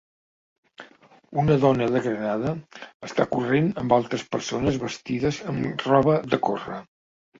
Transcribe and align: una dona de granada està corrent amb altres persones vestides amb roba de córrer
una 1.41 1.57
dona 1.65 1.89
de 1.95 2.01
granada 2.07 2.53
està 3.09 3.27
corrent 3.35 3.69
amb 3.83 3.95
altres 4.01 4.27
persones 4.37 4.81
vestides 4.87 5.43
amb 5.53 5.87
roba 5.93 6.17
de 6.33 6.45
córrer 6.49 6.81